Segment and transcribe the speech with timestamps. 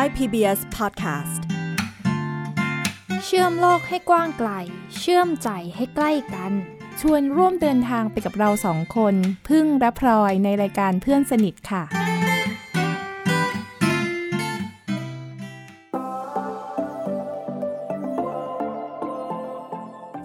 [0.00, 1.40] Thai PBS Podcast
[3.24, 4.50] เชื่อมโลกให้กว้างไกล
[4.98, 6.52] เชื่อมใจให้ใกล้กัน
[7.00, 9.14] ชวนร่วมเดินทางไปกับเราสองคน
[9.48, 11.82] พึ่งและพลอยในรายการเพื่อนสนิทค่ะ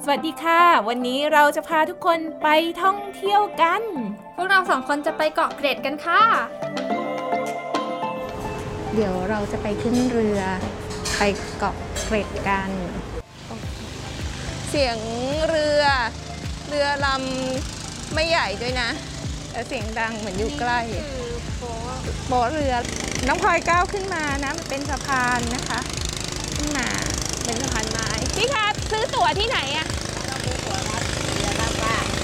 [0.03, 2.47] สวัสดีค่ะ วันนี้เราจะพาทุกคนไป
[2.81, 3.81] ท่องเที่ยวกัน
[4.35, 6.23] พวกเราสองคนจะไปเกาะเกร็ดกันค่ะ
[8.95, 10.41] เดี๋ยวเราจะไปขึ้นเรือ
[11.17, 11.21] ไป
[11.57, 12.69] เกาะเกร็ดกัน
[14.69, 14.97] เสียง
[15.49, 15.83] เรือ
[16.67, 18.89] เรือลำไม่ใหญ่ด้วยนะ
[19.51, 20.79] แต่เสียงดังเหมือนอยู่ใกล้
[22.27, 22.73] โป๊ะเรือ
[23.27, 25.79] น้องพลอยก้าวขึ้นมานะ มันเป็นสะพานนะคะ
[26.57, 26.87] ขึ้นมา
[27.45, 29.87] เป็นสะพานไม้พี่คะซื้อตั๋วที่ไหนอะ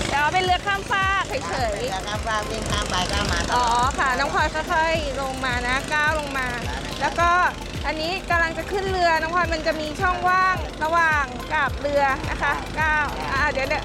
[0.09, 3.66] เดี๋ยวเป็นเรือ ข้ามฟากเฉยเรือข้ามฟากวิ่งข้ามไปข้ามมาๆอ๋อ
[3.99, 6.47] ค่ะ น้องพลอยค่อยๆลงมานะก้าวลงมา
[7.02, 7.30] แล้วก็
[7.86, 13.83] อันนี้กำลังจะขึ้นเรือน้องพลอยมันจะมีช่องว่างระหว่างกับเรือนะคะก้าวอ่าเดี๋ยวเดี๋ยว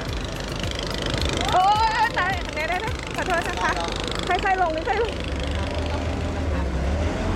[1.52, 1.66] โอ้
[2.04, 3.72] ยตายเดี๋ยวเดี๋ยวเดี๋ยวขอโทษนะคะ
[4.28, 5.12] ค่อยๆลงค่อยๆลง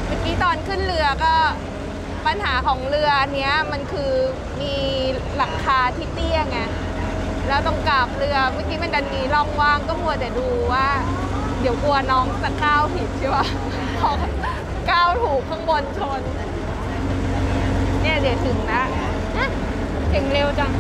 [0.07, 1.35] เมื่อกี้ตอนขึ้นเรือก็
[2.27, 4.13] ปัญหาของเรือเนี้ยมันคือ
[4.61, 4.75] มี
[5.37, 6.61] หลังคาที่เตี้ยไง
[7.51, 10.87] แล้วตรงกาบเรือเมื่อกี้มันดันมีร่องว่างก็มัวแต่ดูว่า
[11.61, 13.47] เดี๋ยวกลัวน้องจะก้าวผิดใช่ปะ
[14.01, 14.11] พอ
[14.91, 16.21] ก้าวถูกข้างบนชน
[18.03, 18.83] เนี่ยเดี๋ยวถึงนะ
[19.37, 19.47] อะ
[20.13, 20.73] ถึงเร็วจัง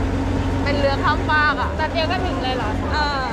[0.65, 3.27] เป็นเรือข้ามฟากอะแต่เดียวก็ถึงเลยเหรอ เออ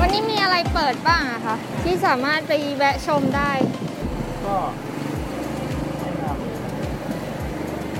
[0.00, 3.52] วันนี้มีอะไรเปิดบ้างอะคะที่สามารถไปแวะชมได้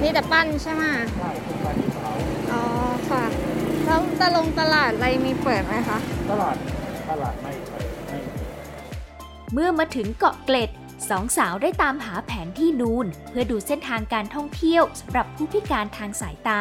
[0.04, 0.84] มีแต่ปั้นใช่ไหม
[1.18, 2.10] ใช่ทุกวันที่เขา
[2.52, 2.62] อ๋อ
[3.10, 3.24] ค่ะ
[3.86, 5.98] แล้วตะลงตลาดอะไรมีเปิดไหมคะ
[6.30, 6.56] ตลาด
[7.10, 8.18] ตลาดไม่ไม่ไม่
[9.52, 10.70] เมื่อมาถึงเกาะเกร็ด
[11.10, 16.60] สองสาวได้ตามหาแผนที่นูน เพื่อดูเส้นทางการท่องเที่ยวสำหรับผู้พิการทางสายตา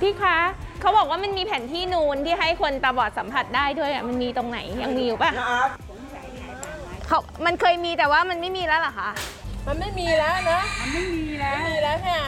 [0.00, 0.36] พี่คะ
[0.80, 5.30] เขาบอกว่ามันมีแผนที่นูนที่ให้คนตาบอดสัมผัสได้ด้วยอะมันมีตรงไหนยังมีอยู่ปะ
[7.06, 9.10] เขามันเคยมีแต่ว่ามันไม่มีแล้วเหรอคะ
[9.70, 12.20] มันไม่มีแล้วนะมันไม่มีแล้วไม่มีแล้วค่ะ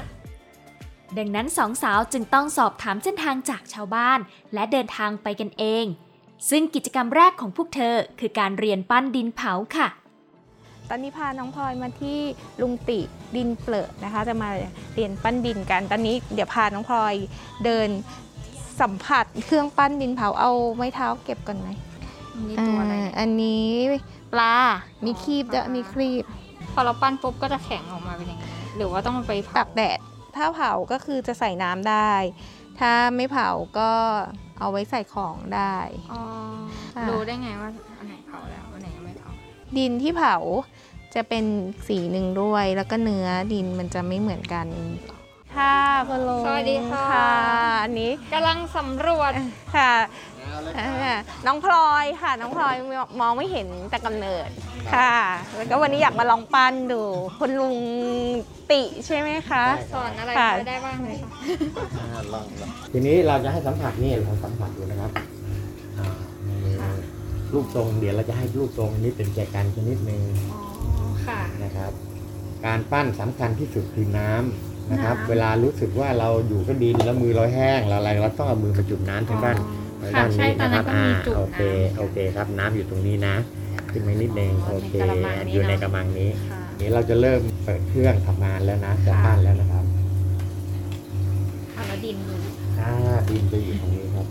[1.19, 4.19] ดังนั้นสองสาวจึงต้องสอบถามเส้นทางจากชาวบ้าน
[4.55, 5.85] และเดินทางไปกันเอง
[6.51, 9.89] ซึ่งกิจกรรมแรกของพวกเธอคือการเรียนปั้นดินเผาค่ะ
[10.89, 12.19] ตอนนี้พาน้องพลอยมาที่
[12.61, 13.01] ลุงติ
[13.37, 14.51] ดินเปลอะนะคะ จะมา
[14.95, 17.15] เรียนปั้นดินกัน ตอนนี้เดี๋ยวพาน้องพลอย
[17.65, 17.89] เดิน
[18.81, 21.69] สัมผัสเครื่องปั้นดินเผาเอาไม้เท้าเก็บก่อนไหม
[22.49, 23.67] มีตัวอะไราอันนี้
[24.33, 24.55] ปลา
[25.05, 26.25] มีครีบด้วยมีครีบ
[26.73, 29.99] พอเราปั้นปุ๊บก็จะแข็งออกมาเป็นอย่างนี้ หรือว่าต้องไปตากแดด
[30.37, 32.13] ถ้าเผาก็คือจะใส่น้ำได้
[32.81, 33.91] ถ้าไม่เผาก็
[34.61, 35.77] เอาไว้ใส่ของได้
[36.13, 36.23] อ๋อ
[36.97, 39.31] ค่ะ รู้ได้ไงว่าอันไหนเผาแล้วอันไหนยังไม่เผา
[39.77, 40.37] ดินที่เผา
[41.15, 41.45] จะเป็น
[41.89, 44.67] สีหนึ่งด้วย แล้วก็เนื้อดินมันจะไม่เหมือนกัน
[45.57, 45.77] ค่ะ
[46.09, 47.19] คุณลุงสวัสดีค่ะ
[47.85, 49.33] อันนี้กำลังสำรวจ
[49.77, 49.93] ค่ะ
[50.79, 51.15] อ่า
[51.47, 52.75] น้องพลอยค่ะ น้องพลอย
[53.21, 54.49] มองไม่เห็นแต่กำเนิด
[54.95, 55.17] ค่ะ
[55.57, 57.03] แล้วก็วันนี้อยากมาลองปั้นดู
[57.39, 57.79] คุณลุง
[58.73, 61.17] ติใช่ไหมคะสอนอะไรค่ะไปได้บ้างเลย
[61.77, 65.11] ค่ะอ่าลองลองทีนี้เราจะให้สัมผัสนี่เราสัมผัสดูนะครับ
[65.99, 66.09] อ่า
[66.47, 66.57] มี
[67.53, 70.23] รูปทรงเดี๋ยวเราจะให้รูปทรงนี้เป็นแจกันชนิดหนึ่ง
[70.53, 70.61] อ๋อ
[71.27, 71.93] ค่ะนะครับ
[72.67, 79.57] การปั้นสำคัญที่สุดคือน้ำ นะครับน้ำเวลารู้สึกว่าเราอยู่กับดินแล้วมือเราแห้งเราอะไรเราต้องเอามือมาจุ่มน้ำทางด้าน
[80.01, 83.37] อ๋อทางด้านค่ะใช่นี้ตอนนะคนั้รับนก็มีจุ่มโอเคน้ำโอเคครับน้ำอยู่ตรงนี้นะ
[83.93, 89.85] ขึ้นมานิดนึงอ๋อโอเคในกระมังนี้อยู่ในเนอะกระมังนี้ค่ะนี้เราจะเริ่มเปิดเครื่องทำงานแล้วนะจะปั้นแล้วนะครับ
[91.75, 92.37] เอาแล้วดินดู
[92.81, 92.91] อ่า
[93.31, 94.27] ดินจะอยู่ตรงนี้ครับ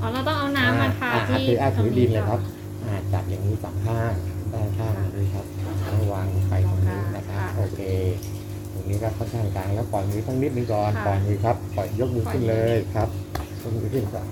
[0.00, 4.14] อ๋อเราต้องเอาน้ำมาทาอ่ที่ถืออ่าถือดินเลยครับตงอ่าจับอย่างนี้จับข้าง
[4.52, 5.46] ด้านข้างนี้ครับ
[5.82, 8.39] แล้ววางไปตรงนี้นะครับค่ะโอเคต
[8.80, 13.08] รงนี้ก็ค่อนข้างกลางแล้วปล่อยมือทั้งนิดนึงก่อนค่ะ ปล่อยมือครับปล่อยยกมือปล่อยขึ้นเลยครับ
[13.62, 14.26] ยกมือขึ้นก่อน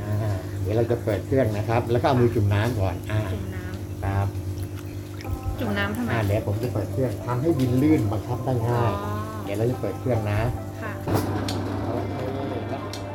[0.00, 0.14] อ่า
[0.62, 3.62] เดี๋ยวเราจะเปิดเครื่องนะครับ แล้วก็เอามือจุ่มน้ำก่อนอ่าจุ่มน้
[4.04, 8.92] ครับำจุ่มน้ำทำไมอ่าเดี๋ยวผมจะเปิดเครื่องทำให้ดินลื่นบังคับได้อ๋อง่าย
[9.44, 10.40] เดี๋ยวเราจะเปิดเครื่องนะ
[10.82, 10.92] ค่ะ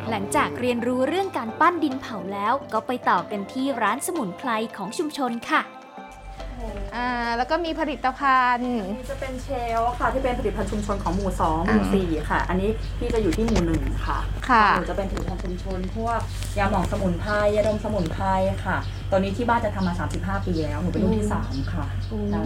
[0.10, 5.62] หลังจากเรียนรู้เรื่องการปั้นดินเผาแล้ว ก็ไปต่อกันที่ร้านสมุนไพรของชุมชนค่ะ
[6.96, 7.08] อ่า
[7.38, 14.20] แล้วก็มีผลิตภัณฑ์ นี่จะเป็นเชลค่ะที่เป็นผลิตภัณฑ์ชุมชนของหมู่2หอ่ามู่4ค่ะ อันนี้พี่จะอยู่ที่หมู่หนึ่งค่ะ
[14.50, 16.20] ค่ะหนูจะเป็นผลิตภัณฑ์ชุมชนพวก
[16.58, 18.26] ยาหมองสมุนไพรยาดมสมุนไพร
[18.66, 18.78] ค่ะ
[19.12, 22.44] ตอนนี้ที่บ้านจะทำมา 35 ปีแล้วหนูเป็นรุ่นที่ 3 ค่ะใช่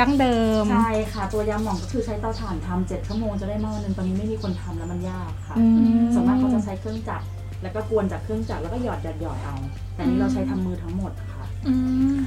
[0.00, 5.64] ดั้งเดิม ใช่ค่ะ ตัวยาหมองก็คือใช้เตาถ่านทำ7ชั่วโมงจะได้หม้อหนึงตอนนี้ไม่มีคนทำแล้วมันยากค่ะอื
[5.98, 7.26] มส่วนมากเขาจะใช้เครื่องจักร
[7.62, 9.56] แล้วก็กวนจากเครื่องจักรแล้วก็หยอดหยอดหยอดเอา
[9.94, 11.31] แต่นี้เราใช้ทำมือทั้งหมดค่ะอืม
[11.66, 11.68] ก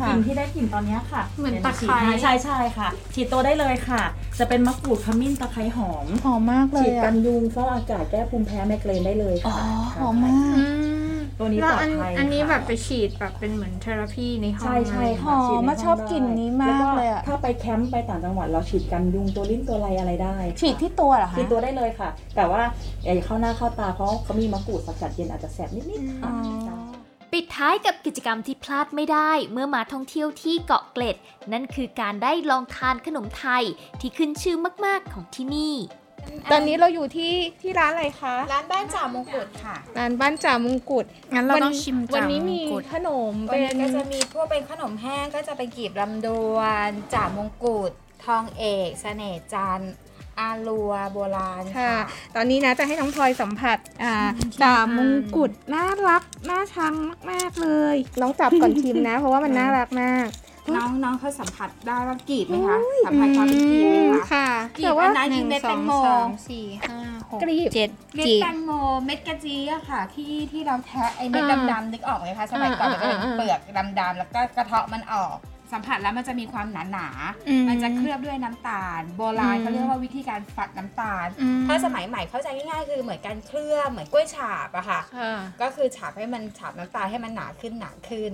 [0.10, 4.02] ลิ่นที่ได้กลิ่นตอนเนี้ยค่ะเหมือนดี๋ยวตะไคร้ฉีดให้ใช่ใช่ค่ะ ฉีดตัวได้เลยค่ะ
[4.40, 9.56] จะเป็นมะกรูดขมิ้นตะไคร้หอมหอมมากเลฉียดอะกันยุงฟอกอากาศแก้ภูมิแพ้ไมเกรนได้เลยอ๋อ
[9.92, 10.62] ค่ะหอมมากอื
[11.14, 22.62] มตัวนี้แล้วปลอดอันภัยอันนี้ค่ะแบบไปฉีดแบบเป็นเหมือนเทอราพีในห้องใช่ใช่อะไรค่ะหอมฉีดในมาชอบกลิ่นนี้มากแวเลยอะถ้าไปแคมป์ไปต่างจังหวัดเราฉีดกันยุงตัวลิ้นตัวไรอะไรได้ค่ะฉีดที่ตัวเหรอคะฉีดตัวได้เลยค่ะ แต่ว่า
[23.04, 26.34] อย่าเข้าหน้าเข้าตาเพราะเขามีมะกรูดสกัดเย็นอาจจะแสบนิดๆอ๋ค่ะอ
[26.66, 26.76] ใช่
[27.36, 31.18] ปิดท้ายกับกิจกรรมที่พลาดไม่ได้เมื่อมาท่องเที่ยวที่เกาะเกร็ด
[31.52, 33.64] นั่นคือการได้ลองทานขนมไทย
[34.00, 34.56] ที่ขึ้นชื่อ
[34.86, 35.76] มาก ๆ ของที่นี่
[36.52, 47.92] ตอนนี้เราอยู่ที่ที่ร้านอะไรคะ ร้านบ้านจ่ามงกุฎค่ะร้านบ้านจ่ามงกุฎงั้นเราวัต้องชิมวันจ่ามนี้มีงกุฎขนมวันเป็นนี้ก็จะมีพวกเป็นขนมแห้งก็จะเป็นกีบลำดวนจ่ามงกุฎ
[48.26, 49.94] ทองเอกเสน่ห์จันทร์
[50.40, 51.98] อาลัวโบราณค่ะค่ะ
[52.36, 54.14] ตอนนี้นะจะให้น้องพลอยสัมผัสอ่า
[54.62, 56.94] จ่ามงกุฎน่ารักน่าชัง
[57.32, 60.28] มากๆเลย น้องจับก่อนชิมนะ เพราะว่ามันน่ารักมาก
[60.76, 65.92] น้องน้องเขาสัมผัสได้ว่ากรีบไหมคะ สัมผัสความเป็นกรีบไหมคะค่ะกรีบอันนั้นคือเม็ดแตงโม
[66.50, 67.00] สี่ห้า
[67.30, 68.72] หกกรีบเจ็ดเม็ดจีบแตงโม
[69.06, 73.60] เม็ดกะจีอะค่ะ ที่ที่เราแทะไอเม็ดอ่าดำๆนึกออกไหมคะสมัยก่อนอ่ามันจะเป็นอ่าเปลือก
[74.00, 75.36] ดำๆแล้วก็กระเทาะมันออก
[75.76, 77.08] สัมผัสแล้วมันจะมีความหนา
[77.50, 88.32] อืมๆมันจะเคลือบด้วยน้ำตาล โบราณอืมเขาเรียกว่าวิธีการฝัดน้ำตาลอืมถ้าสมัยใหม่เข้าใจง่ายๆ คือเหมือนการเคลือบเหมือนกล้วยฉาบอะค่ะค่ะก็คือฉาบให้มันฉาบน้ำตาลให้มันหนาขึ้นหนาขึ้น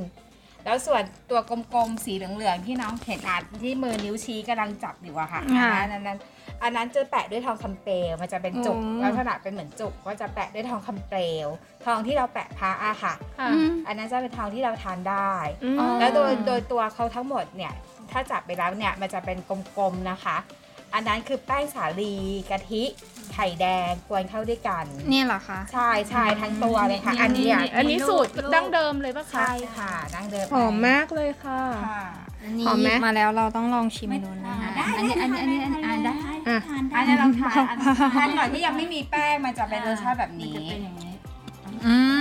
[0.66, 6.20] แล้วส่วนตัวกลมๆสีเหลืองๆที่น้องเห็นอาที่มือนิ้วชี้กำลังจับอยู่อะค่ะค่ะอันนั้นอันนั้น
[6.64, 11.48] อันนั้นจะแปะด้วยทองคำเปลวมันจะเป็นจุกอ๋อลักษณะเป็นเหมือนจุกก็จะแปะด้วยทองคำเปลว
[11.86, 13.50] ทองที่เราแปะพระอะค่ะ ค่ะ
[13.88, 17.74] อันนั้นจะเป็นทองที่เราทานได้ อืม แล้วโดยโดยตัวเขาทั้งหมดเนี่ย
[18.12, 19.38] ถ้าจับไปแล้วเนี่ยมันจะเป็น
[19.78, 20.38] กลมๆนะคะ
[20.94, 22.14] อันนั้นคือแป้งสาลี
[22.50, 22.84] กะทิ
[23.34, 32.04] ไข่แดงกวนเข้าด้วยกันนี่เหรอคะ ใช่ใช่ทั้งตัวเลยค่ะ อันนี้อะอันนี้สูตรดั้งเดิมเลยปะคะใช่ค่ะนั่งเดิมหอมมากเลยค่ะ ค่ะ
[32.44, 36.14] อันนี้หยิบมาแล้วเราต้องลองชิมดูนะคะได้อันนี้อันนี้อันนี้อันนี้ได้
[36.50, 36.60] อะ
[36.96, 37.78] อันนี้ลองทานอัน
[38.16, 40.58] ทานก่อนที่ยังไม่มีแป้งมันจะเป็นรสชาติแบบนี้
[41.88, 41.98] อื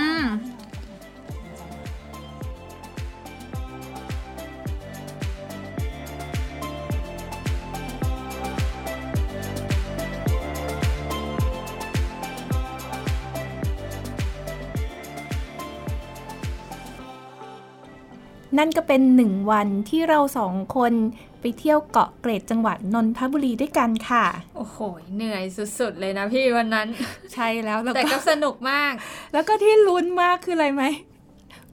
[18.57, 20.93] นั่นก็เป็นหนึ่งวันที่เราสองคน
[21.41, 24.25] ไปเที่ยวเกาะเกร็ดจังหวัดนนทบุรีด้วยกันค่ะ
[24.57, 24.77] โอ้โห
[25.15, 25.43] เหนื่อย
[25.79, 26.87] สุดๆ เลยนะพี่วันนั้น
[27.33, 28.93] ใช่แล้วแล้วแต่ก็ก็สนุกมาก
[29.33, 30.85] แล้วก็ที่ลุ้นมากคืออะไรไหม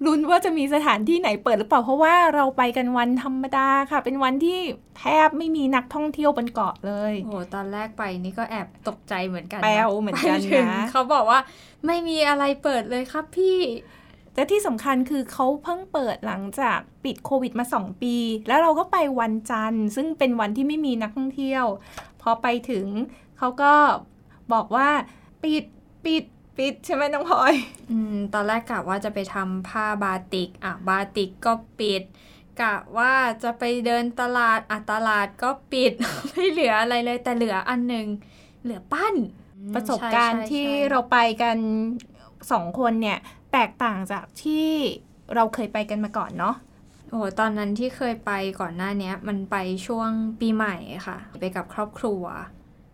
[0.06, 4.58] ลุ้นว่าจะมีสถานที่ไหนเปิดหรือเปล่าเพราะว่าเราไปกันวันธรรมดาค่ะ เป็นวันที่
[4.98, 11.40] แทบไม่มีนักท่องเที่ยวบนเกาะเลยโอ้โหตอนแรกไปนี่ก็แอบตกใจเหมือนกันนะแปลวเหมือนกันไปถึงนะเขาบอกว่า
[11.86, 13.58] ไม่มีอะไรเปิดเลยครับพี่
[14.38, 18.16] แต่ที่สำคัญคือเขาเพิ่งเปิดหลังจากปิดโควิดมา 2 ปี
[18.48, 21.64] แล้วเราก็ไปวันจันทร์ ซึ่งเป็นวันที่ไม่มีนักท่องเที่ยว
[22.22, 22.86] พอไปถึง
[23.38, 23.72] เขาก็
[24.52, 24.88] บอกว่า
[25.42, 25.64] ปิด
[26.04, 26.24] ปิด
[26.56, 27.54] ปิดใช่ไหมน้องพลอย
[27.90, 32.02] อืมตอนแรกกะว่าจะไปทำผ้าบาติก อะ บาติกก็ปิด
[32.60, 33.12] กะว่า
[33.42, 35.92] จะไปเดินตลาด อะ ตลาดก็ปิด
[36.30, 38.06] ไม่เหลืออะไรเลย แต่เหลืออันหนึ่ง
[38.62, 39.14] เหลือปั้น
[39.74, 41.56] ประสบการณ์ใช่ใช่ที่ใช่เราไปกัน
[42.52, 43.18] สองคนเนี่ย
[43.52, 44.68] แตกต่างจากที่
[45.34, 46.56] เราเคยไปกันมาก่อนเนาะ
[47.08, 50.76] โอ้โหตอนนั้นที่เคยไปก่อนหน้าเนี้ยมันไปช่วงปีใหม่
[51.06, 52.22] ค่ะ ไปกับครอบครัว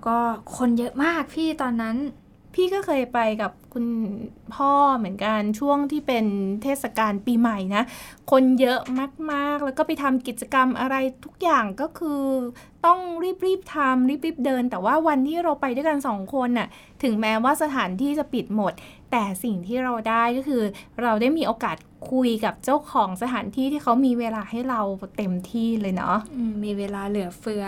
[0.07, 0.19] ก็
[0.57, 1.97] คนเยอะมากพี่ตอนนั้น
[2.55, 3.87] พี่ก็เคยไปกับคุณ
[4.55, 6.27] พ่อเหมือนกันช่วงที่เป็น
[6.63, 7.83] เทศกาลปีใหม่นะ
[8.31, 8.81] คนเยอะ
[9.33, 12.23] มากๆ แล้วก็ไปทำกิจกรรมอะไรทุกอย่างก็คือ
[12.87, 13.01] ต้อง
[13.47, 16.69] รีบๆทำรีบๆเดิน แต่ว่าวันที่เราไปด้วยกันสองคนน่ะ
[17.03, 18.73] ถึงแม้ว่าสถานที่จะปิดหมด
[19.17, 20.63] แต่สิ่งที่เราได้ก็คือ
[21.03, 21.77] เราได้มีโอกาส
[22.11, 24.81] คุยกับเจ้าของสถานที่ที่เขามีเวลาให้เรา
[25.17, 27.65] เต็มที่เลยเนาะอืมมีเวลาเหลือเฟือ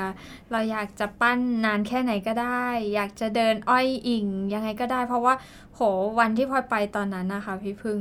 [0.50, 5.35] เราอยากจะปั้นนานแค่ไหนก็ได้ อยากจะเดินอ้อยอิงยังไงก็ได้ เพราะว่า
[5.75, 5.81] โห
[6.19, 7.99] วันที่พลอยไปตอนนั้นนะคะ พี่พึ่ง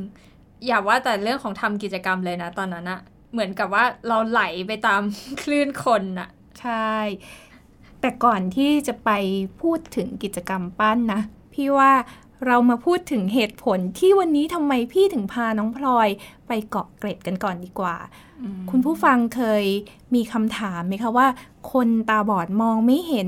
[0.66, 5.02] อย่าว่าแต่เรื่องของทำกิจกรรมเลยนะตอนนั้นอะเหมือนกับว่าเราไหลไปตาม
[5.44, 6.30] คลื่นคนอะ
[6.62, 6.94] ใช่
[8.02, 9.12] แต่ก่อนที่จะไป
[9.62, 11.22] พูดถึงกิจกรรมปั้นนะ
[11.54, 11.92] พี่ว่า
[12.46, 16.08] เรามาพูดถึงเหตุผลที่วันนี้ทำไมพี่ถึงพาน้องพลอย
[16.48, 17.96] ไปเกาะเกร็ดกันก่อนดีกว่า
[18.70, 19.66] คุณผู้ฟังเคย
[20.16, 21.28] มีคำถามไหมคะว่า
[21.72, 23.28] คนตาบอดมองไม่เห็น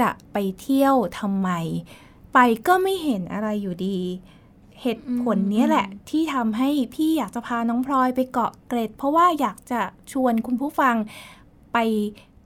[0.00, 1.50] จะไปเที่ยวทำไม
[2.32, 3.98] ไปก็ไม่เห็นอะไรอยู่ดี
[4.82, 9.80] เหตุผลเนี้ยแหละที่ทำให้พี่อยากจะพาน้องพลอยไปเกาะเกร็ด เพราะว่าอยากจะ
[10.12, 10.94] ชวนคุณผู้ฟัง
[11.72, 11.78] ไป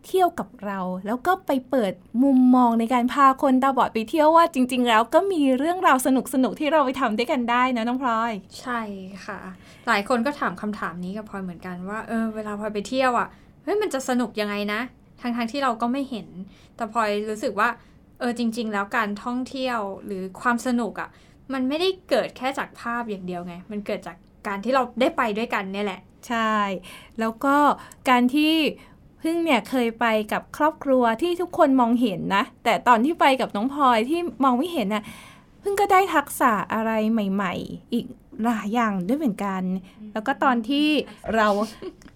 [0.07, 6.09] เที่ยวกับเรา แล้วก็ไปเปิดมุมมองในการพาคนตาบอดไปเที่ยวว่าจริง ๆ แล้วก็มีเรื่องราวส
[6.45, 8.81] นุกๆที่เราไปทำด้วยกันได้นะน้องพลอย ใช่
[9.27, 9.39] ค่ะ
[9.89, 13.29] หลายคนก็ถามคำถามนี้กับพลอยเหมือนกันว่าเออเวลาพลอยไปเที่ยวอะ
[13.63, 14.81] เฮ้ยมันจะสนุกยังไงนะ
[15.21, 16.29] ทั้งทงๆที่เราก็ไม่เห็น
[16.77, 17.69] แต่พลอยรู้สึกว่า
[18.19, 21.09] เออจริง ๆ แล้วการท่องเที่ยวหรือความสนุกอะ
[21.53, 26.55] มันไม่ได้เกิดแค่จากภาพอย่างเดียวไง มันเกิดจากการที่เราได้ไปด้วยกันเนี่ยแหละ ใช่
[27.21, 27.57] แล้วก็
[28.11, 28.55] การที่
[29.23, 35.03] พึ่งเนี่ยเคยไปกับครอบครัวที่ทุกคนมองเห็นนะ แต่ตอนที่ไปกับน้องพลอยที่มองไม่เห็นน่ะ
[35.63, 38.07] พึ่งก็ได้ทักษะอะไรใหม่ ๆ อีก
[38.45, 39.63] หลายอย่างด้วยเหมือนกัน
[40.13, 40.89] แล้วก็ตอนที่
[41.35, 41.49] เรา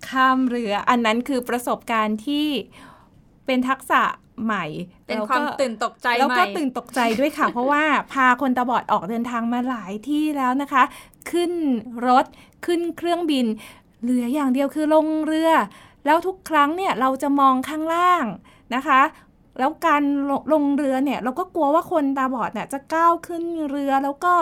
[0.09, 2.47] ข้ามเรือ อันนั้นคือประสบการณ์ที่
[3.47, 4.03] เป็นทักษะ
[4.45, 4.65] ใหม่
[5.07, 10.83] เป็นแล้วควาก็มตื่นตกใจแล้วใหก็ม่ตื่นตกใจด้วยค่ะ เพราะว่าพาคนตาบอดออกเดินทางมาหลายที่แล้วนะคะ
[11.31, 11.53] ขึ้น
[12.09, 12.27] รถ
[12.67, 13.47] ขึ้นเครื่องบิน
[14.03, 15.51] เหลืออย่างเดียวคือลงเรือ
[16.07, 18.25] แล้วทุกครั้งเนี่ยเราจะมองข้างล่าง
[18.75, 19.01] นะคะ
[19.59, 24.35] แล้วการลลงเรือเนี่ยเราก็กลัวว่าคนตาบอดเนี่ยจะก้าวขึ้นเรือแล้วก็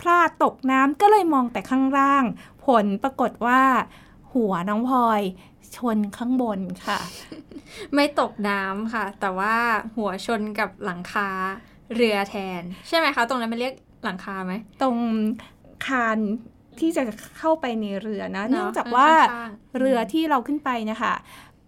[0.00, 2.24] พลาดตกน้ำก็เลยมองแต่ข้างล่าง
[2.66, 3.62] ผลปรากฏว่า
[4.34, 5.20] หัวน้องพลอย
[5.76, 6.98] ชนข้างบนค่ะ
[7.94, 9.56] ไม่ตกน้ำค่ะ แต่ว่า
[9.96, 11.30] หัวชนกับหลังคา
[11.94, 13.74] เรือแทน ใช่ไหมคะ ตรงนั้นมันเรียก
[14.04, 14.96] หลังคาไหม ตรง
[15.86, 16.18] คาน
[16.80, 17.02] ที่จะ
[17.38, 21.14] เข้าไปในเรือนะ เนอะเนื่องจากว่าข้างๆเรือที่เราขึ้นไปนะคะ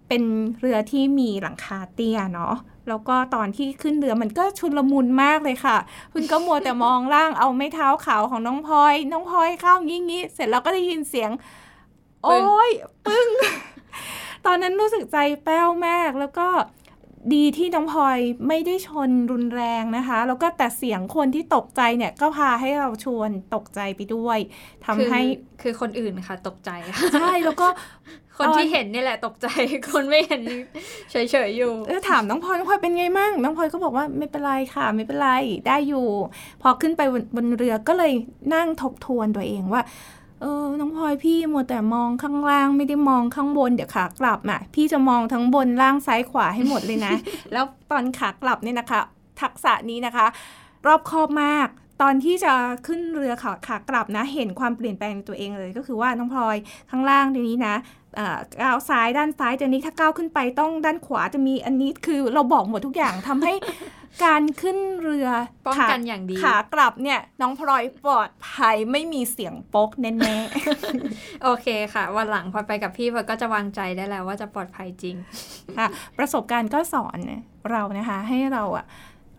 [0.09, 0.23] เป็น
[0.61, 2.55] เรือที่มีหลังคาเตี้ยเนาะ
[2.89, 5.77] แล้วก็ตอนที่ขึ้นเรือมันก็ชุลมุนมากเลยค่ะ
[6.13, 11.31] คุณก็มัวแต่มองล่างเอาไม้เท้าขาวของน้องพลอย น้องพลอยเข้างี้งี้ เสร็จแล้วก็ได้ยินเสียง
[12.25, 12.71] โอ้ย
[13.07, 13.29] ปึ้ง
[14.47, 16.49] ตอนนั้นรู้สึกใจแป้วมากแล้วก็
[17.35, 24.39] ดีที่น้องพลอยไม่ได้ชนรุนแรงนะคะ แล้วก็แต่เสียงคนที่ตกใจเนี่ยก็พาให้เราชวนตกใจไปด้วย
[24.85, 25.23] ทำคือให้
[25.63, 26.71] คือคนอื่นค่ะ ตกใจ
[27.21, 27.69] ใช่แล้วก็
[28.39, 29.47] คนที่เห็นนี่แหละตกใจ
[29.93, 30.43] คนไม่เห็น
[31.11, 31.17] เฉ
[31.49, 35.31] ยๆอยู่เออถามน้องพลอยน้องพลอยเป็นไงมั่งน้องพลอยก็บอกว่าไม่เป็นไรค่ะ ไม่เป็นไร
[35.69, 36.07] ได้อยู่
[36.63, 38.13] พอขึ้นไปบนบนเรือก็เลย
[38.55, 39.83] นั่งทบทวนตัวเองว่า
[40.41, 47.15] เออ น้องพลอยพี่มัวแต่มองข้างล่างไม่ได้มองข้างบน เดี๋ยวขากลับอะ พี่จะมองทั้งบนล่างซ้ายขวาให้หมดเลยนะ
[47.53, 49.01] แล้วตอนขากลับเนี่ยนะคะ
[49.41, 50.27] ทักษะนี้นะคะ
[50.87, 51.69] รอบคอบมาก
[52.03, 52.53] ตอนที่จะ
[52.87, 56.57] ขึ้นเรือขาขากลับนะ เห็นความเปลี่ยนแปลงในตัวเองเลย ก็คือว่าน้องพลอย
[56.91, 57.75] ข้างล่างทีนี้นะ
[58.63, 63.53] ก้าวซ้ายด้านซ้ายเดี๋ยวนี้ถ้าก้าวขึ้นไปต้องด้านขวาจะมีอันนี้คือเราบอกหมดทุกอย่างทำให้
[64.25, 65.29] การขึ้นเรือ
[65.67, 75.17] ป้องขากันอย่างดีขากลับเนี่ยน้องพลอยปลอดภัยไม่มีเสียงโป๊กแน่ๆโอเคค่ะ วันหลังพอไปกับพี่พอก็จะวางใจได้แล้วว่าจะปลอดภัยจริง
[75.79, 75.87] ค่ะ
[76.19, 77.19] ประสบการณ์ก็สอน
[77.71, 78.87] เรานะคะ ให้เราอะ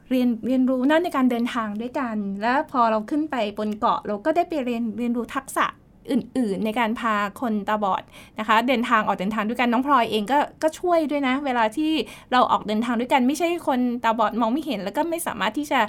[0.10, 5.66] เรียนเรียนรู้นั่นในการเดินทางด้วยกัน แล้วพอเราขึ้นไปบนเกาะเราก็ได้ไปเรียนเรียนรู้ทักษะ
[6.12, 8.04] อื่น ๆ ในการพาคนตาบอด
[8.40, 11.92] นะคะ เดินทางออกเดินทางด้วยกันน้องพลอยเองก็ก็ช่วยด้วยนะ เวลาที่
[12.32, 15.82] เราออกเดินทางด้วยกันไม่ใช่คนตาบอดมองไม่เห็น แล้วก็ไม่สามารถที่จะ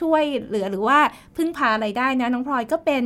[0.00, 0.98] ช่วยเหลือหรือว่า
[1.36, 3.02] พึ่งพาอะไรได้นะน้องพลอยก็เป็น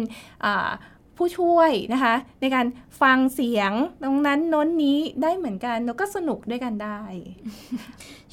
[1.17, 2.67] ผู้ช่วยนะคะ ในการ
[3.01, 7.01] ฟังเสียงตรงนั้นน้นนี้ได้เหมือนกันแล้วก็สนุกด้วยกันได้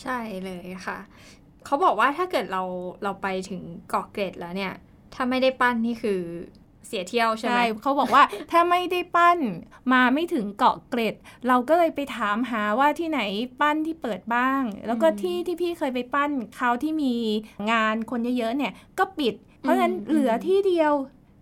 [0.02, 1.00] ใช่เลยค่ะ
[1.66, 2.64] เขาบอกว่าถ้าเกิดเรา
[3.04, 4.74] เราไปถึงเกาะเกร็ดแล้วเนี่ย
[5.14, 6.22] ถ้าไม่ได้ปั้นนี่คือ
[6.88, 9.40] เสียเที่ยวใช่ไหใช่มเขาบอกว่าถ้าไม่ได้ปั้น
[9.94, 11.16] มาไม่ถึงเกาะเกร็ด
[11.48, 13.22] เราก็เลยไปถามหาว่าที่ไหน
[13.62, 17.16] ปั้นที่เปิดบ้าง แล้วก็ที่ที่พี่เคยไปปั้นเขาที่มี
[17.72, 20.94] งานคนเยอะๆเนี่ยก็ปิด เพราะฉะนั้นเหลือที่เดียว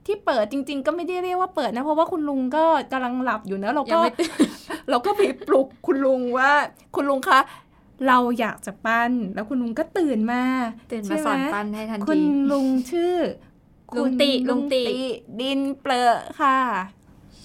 [0.05, 4.47] ที่เปิดจริง ๆ ก็ไม่ได้เรียกว่าเปิดนะ เพราะว่าคุณลุงก็กำลังหลับอยู่นะเรายัก็งไม่ตื่น
[4.89, 6.51] เราก็ไปปลุกคุณลุงว่า
[6.95, 7.39] คุณลุงคะ
[8.07, 10.43] เราอยากจะปั้น แล้วคุณลุงก็ตื่นมา
[10.91, 13.15] ตื่นมาสอนปั้นให้ทันคุทีณลุงชื่อ
[13.97, 14.83] ลุงติคุณลุงติ
[15.41, 16.59] ดินเปลอะค่ะ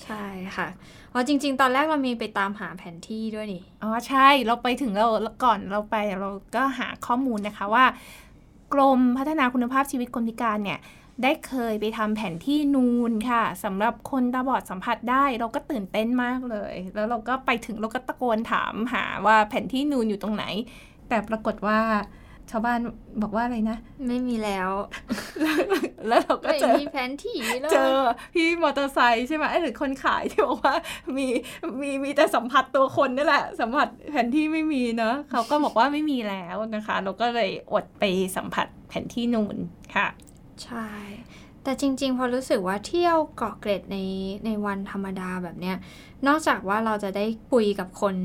[0.04, 0.24] ใช่
[0.56, 0.68] ค่ะ
[1.12, 5.08] อ๋อจริง ๆ ตอนแรกเรามีไปตามหาแผนที่ด้วยนี่อ๋อใช่เราไปถึงเรา
[5.44, 7.84] ก่อนเราไปเราก็หาข้อมูลนะคะว่า
[8.72, 10.78] กรมพัฒนาคุณภาพชีวิตคนพิการเนี่ย
[11.22, 20.44] ได้เคยไปทำแผนที่นูนค่ะสำหรับคนตาบอดสัมผัสได้เราก็ตื่นเต้นมากเลย แล้วเราก็ไปถึงเราก็ตะโกนถามหาว่าแผนที่นูนอยู่ตรงไหน
[21.08, 21.80] แต่ปรากฏว่า
[22.50, 22.78] ชาวบ้าน
[23.22, 24.70] บอกว่าอะไรนะ ไม่มีแล้ว
[26.08, 27.96] แล้วเราก็ไม่เจอมีแผนที่เลยเจอ
[28.34, 30.74] พี่มอเตอร์ไซค์ใช่ไหมเอ้ยหรือคนขายที่บอกว่า
[31.16, 31.26] มี
[31.80, 38.04] มีมีแต่สัมผัสตัวคนนี่แหละ สัมผัสแผนที่ไม่มีเนอะเขาก็บอกว่าไม่มีแล้วนะคะ เราก็เลยอดไป
[38.36, 39.56] สัมผัสแผนที่นูน
[39.94, 40.08] ค่ะ
[40.64, 40.88] ใช่
[41.62, 43.98] แต่จริง ๆ พอรู้สึกว่าเที่ยวเกาะเกร็ดใน
[44.44, 45.76] ในวันธรรมดาแบบเนี้ย
[46.26, 48.16] นอกจากว่าเราจะได้คุยกับคน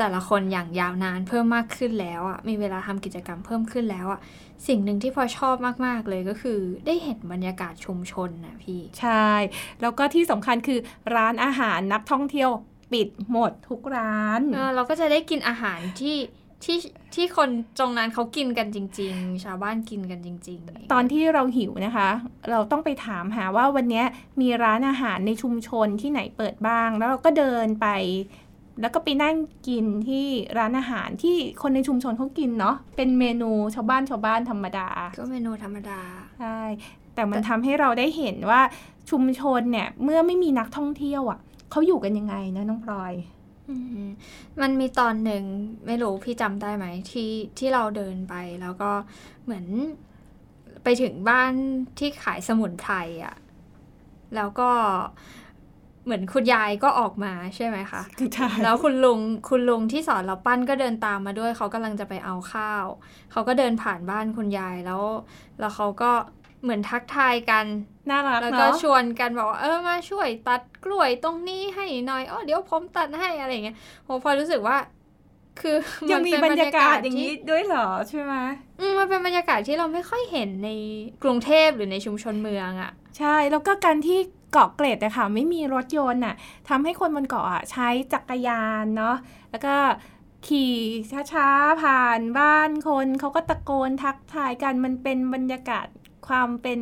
[0.00, 4.20] แต่ละคนอย่างยาวนานเพิ่มมากขึ้นแล้วอะมีเวลาทำกิจกรรมเพิ่มขึ้นแล้วอะ
[4.66, 5.54] สิ่งหนึ่งที่พอชอบ
[5.86, 9.28] มาก ๆ เลยก็คือได้เห็นบรรยากาศชุมชนนะพี่ ใช่
[9.80, 10.78] แล้วก็ที่สำคัญคือ
[11.16, 12.50] ร้านอาหารนักท่องเที่ยว
[12.92, 16.16] ปิดหมดทุกร้านเออเราก็จะได้กินอาหารที่
[16.64, 16.78] ที่
[17.14, 22.08] ที่คนตรงนั้นเขากินกันจริง ๆ ชาวบ้านกินกันจริง ๆ ตอนที่เราหิวนะคะ
[22.50, 24.04] เราต้องไปถามหาว่าวันนี้
[24.40, 27.88] มีร้านอาหารในชุมชนที่ไหนเปิดบ้าง แล้วเราก็เดินไป
[28.80, 29.36] แล้วก็ไปนั่ง
[29.68, 30.26] กินที่
[30.58, 36.00] ร้านอาหารที่คนในชุมชนเขากินเนาะเป็นเมนูชาวบ้านชาวบ้านธรรมดา ก็เมนูธรรมดา
[36.40, 36.58] ใช่
[37.14, 38.60] แต่มันทำให้เราได้เห็นว่า
[39.10, 43.14] ชุมชนเนี่ย เมื่อไม่มีนักท่องเที่ยวอะ่ะเขาอยู่กันยังไงนะน้องพลอย
[43.68, 43.74] อื
[44.06, 44.08] ม
[44.60, 45.42] มันมีตอนหนึ่ง
[45.86, 48.90] ไม่รู้พี่จำได้ไหมที่ที่เราเดินไปแล้วก็
[49.44, 49.66] เหมือน
[50.84, 51.52] ไปถึงบ้าน
[51.98, 53.36] ที่ขายสมุนไพรอะ่ะ
[54.36, 54.70] แล้วก็
[56.04, 58.02] เหมือนคุณยายก็ออกมาใช่ไหมคะ
[58.34, 62.84] ใช่แล้วคุณลุงคุณลุงที่สอนเราปั้นก็เดินตามมาด้วยเขากำลังจะไปเอาข้าว
[63.32, 65.02] เขาก็เดินผ่านบ้านคุณยายแล้ว
[65.60, 66.10] แล้วเขาก็
[66.62, 67.64] เหมือนทักทายกัน
[68.10, 74.76] น่ารักแล้วก็เนาะชวนกันบอกว่าเออมาช่วยตัดกล้วยตรงนี้ให้หน่อยอ๋อเดี๋ยวผมตัดให้อะไรอย่างเงี้ยโหพอรู้สึกว่า
[75.60, 75.76] คือ
[76.10, 78.34] ยังมีนบรเป็นรยากาศอย่างที่นี้ด้วยเหรอใช่ไหม
[78.80, 80.70] อืมมันเป็นบรรยากาศที่เราไม่ค่อยเห็นใน
[81.22, 84.18] กรุงเทพหรือในชุมชนเมืองอะ่ะ ใช่แล้วก็การที่
[84.52, 86.34] เกาะเกร็ดอะค่ะไม่มีรถยนต์อะ
[86.68, 89.16] ทำให้คนบนเกาะอะใช้จักรยานเนาะ
[89.50, 89.74] แล้วก็
[90.46, 90.74] ขี่
[91.32, 95.86] ช้าๆ ผ่านบ้านคนเขาก็ตะโกนทักทายกันมันเป็นบรรยากาศ
[96.28, 96.80] ความเป็น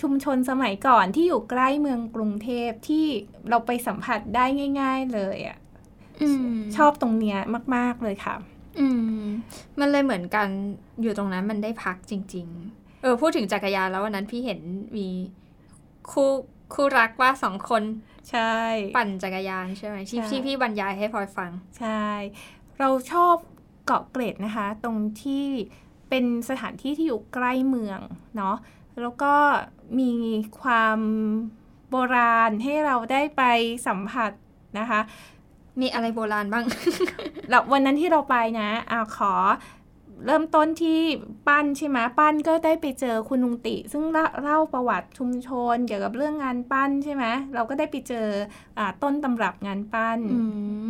[0.00, 3.06] ชุมชนสมัยก่อนที่อยู่ใกล้เมืองกรุงเทพที่
[3.48, 4.44] เราไปสัมผัสได้
[4.80, 5.58] ง่าย ๆเลยอะ
[6.22, 6.44] อืม
[6.76, 7.38] ชอบตรงเนี้ย
[7.74, 8.34] มาก ๆเลยค่ะ
[8.80, 8.88] อื
[9.22, 9.24] ม
[9.78, 10.48] มันเลยเหมือนกัน
[11.02, 14.60] อยู่ตรงนั้นมันได้พักจริง ๆ เออพูดถึงจักรยานแล้ววันนั้นพี่เห็น
[14.96, 15.08] มี
[16.10, 16.30] คู่
[16.72, 17.82] คู่รักว่าสองคน
[18.30, 18.54] ใช่
[18.96, 22.04] ปั่นจักรยานใช่ไหมที่ใช่ที่พี่บรรยายให้พลอยฟัง ใช่
[22.78, 23.34] เราชอบ
[23.86, 25.46] เกาะเกร็ดนะคะ ตรงที่
[26.08, 28.00] เป็นสถานที่ที่อยู่ใกล้เมือง
[28.36, 28.56] เนาะ
[29.00, 29.34] แล้วก็
[30.00, 30.12] มี
[30.62, 30.98] ความ
[31.90, 33.42] โบราณให้เราได้ไป
[33.86, 34.30] สัมผัส
[34.78, 35.00] นะคะ
[35.80, 36.64] มีอะไรโบราณบ้าง
[37.50, 39.32] แล้ววันนั้นที่เราไปนะอะขอ
[40.26, 40.98] เริ่มต้นที่
[41.48, 48.26] ปั้นใช่ไหมปั้นก็ได้ไปเจอคุณลุงติ ซึ่งเล่าเล่าประวัติชุมชน เกี่ยวกับเรื่องงานปั้นใช่ไหมเราก็ได้ไปเจอ
[48.78, 50.40] อต้นตำรับงานปั้นอื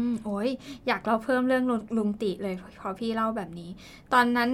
[0.09, 0.49] มโอ้ย
[0.87, 1.65] อยากเล่าเพิ่มเรื่อง
[1.97, 3.71] ลุงติเลยพอพี่เล่าแบบนี้
[4.13, 4.51] ตอนนั้น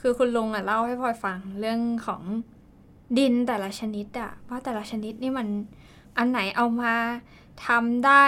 [0.00, 2.22] คือคุณลุงอะเล่าให้พลอยฟังเรื่องของ
[3.18, 5.48] ดินแต่ละชนิดอะว่าแต่ละชนิดนี่มัน
[6.18, 6.94] อันไหนเอามา
[7.66, 8.26] ทำได้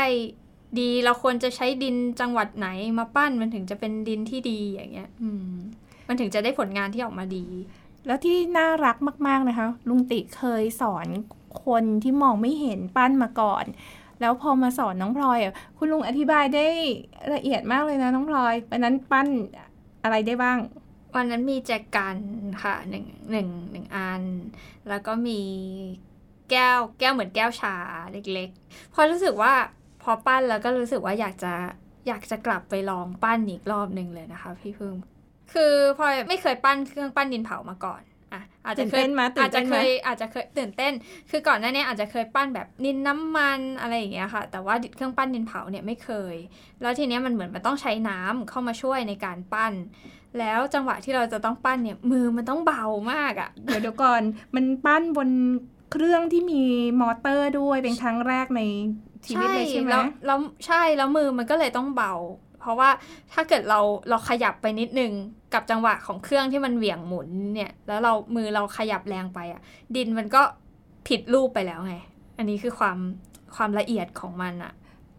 [0.79, 5.55] ดีเราควรจะใช้ดินจังหวัดไหนมาปั้นมันถึงจะเป็นดินที่ดีอย่างเงี้ย อืม
[6.07, 7.47] มันถึงจะได้ผลงานที่ออกมาดี
[8.07, 11.07] แล้วที่น่ารักมาก ๆนะคะ ลุงติเคยสอน
[11.65, 13.65] คนที่มองไม่เห็นปั้นมาก่อน
[14.21, 16.67] แล้วพอมาสอนน้องพลอยอะคุณลุงอธิบายได้
[17.35, 19.29] ละเอียดมากเลยนะน้องพลอยวันนั้นปั้น
[20.03, 20.59] อะไรได้บ้าง
[21.15, 22.17] วันนั้นมีแจกัน
[22.63, 24.23] ค่ะหนึ่งหนึ่งหนึ่งอัน
[24.89, 25.41] แล้วก็มี
[26.51, 27.75] แก้วแก้วเหมือนแก้วชา
[28.13, 29.53] เล็กๆ พอรู้สึกว่า
[30.03, 31.55] พอปั้นแล้วก็รู้สึกว่าอยากจะ
[32.09, 34.95] อยากจะกลับไปลองปั้นอีกรอบหนึ่งเลยนะคะ พี่พึ่ง
[35.57, 40.93] คือพลอยไม่เคยปั้นเครื่องปั้นดินเผามาก่อนอะอาจจะเคยตื่นเต้นไหมตื่อาจนเต้จะนไหเคมยอาจจะเคยตื่นเต้น
[41.31, 46.37] คือก่อนหน้านี้อาจจะเคยปั้นแบบดินน้ำมันอะไรอย่างเงี้ยค่ะ แต่ว่าเครื่องปั้นดินเผาเนี่ยไม่เคย
[46.83, 49.73] แล้วทีเนี้ยมันเหมือนมันต้องใช้น้ำเข้ามาช่วยในการปั้น
[50.39, 54.23] แล้วจังหวะที่เราจะต้องปั้นเนี่ยมือมันต้องเบามากอะ่ะเดี๋ยวเดี๋ยวก่อน
[54.55, 55.31] มันปั้นบน
[55.93, 56.63] เครื่องที่มี
[57.01, 58.63] มอเตอร์ด้วยเป็นครั้งแรกใน
[59.27, 62.15] ชีวิตเลยใช่ไหมแล้วแล้วใช่แล้วมือมันก็เลยต้องเบา
[62.67, 62.91] เพราะว่า
[63.33, 65.13] ถ้าเกิดเราเราขยับไปนิดนึง
[65.55, 69.61] กับจังหวะของเครื่องที่มันเหวี่ยงหมุนเนี่ย แล้วเรามือเราขยับแรงไปอะ่ะ
[69.97, 70.43] ดินมันก็
[71.09, 71.95] ผิดรูปไปแล้วไง
[72.39, 72.99] อันนี้คือความ
[73.57, 74.73] ความละเอียดของมันอะ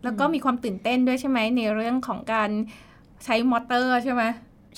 [0.04, 2.50] แล้วก็มีความตื่นเต้นด้วยใช่ไหมในเรื่องของการ
[3.24, 4.24] ใช้มอเตอร์ใช่ไหม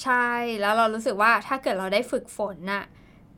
[0.04, 0.28] ใช่
[0.62, 2.84] แล้วเรารู้สึกว่าถ้าเกิดเราได้ฝึกฝนน่ะ